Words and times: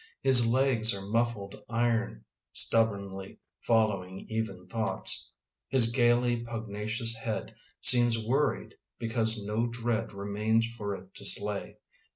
His 0.23 0.47
legs 0.47 0.95
are 0.95 1.05
muffled 1.05 1.63
iron 1.69 2.25
Stubbornly 2.53 3.37
following 3.61 4.25
even 4.29 4.65
thoug^itSt 4.65 5.29
His 5.69 5.91
gaily 5.91 6.43
pugnacious 6.43 7.13
head 7.15 7.53
Seems 7.81 8.17
worried 8.17 8.73
because 8.97 9.45
no 9.45 9.67
dread 9.67 10.11
Remains 10.11 10.65
for 10.75 10.95
it 10.95 11.13
to 11.13 11.23
slay. 11.23 11.77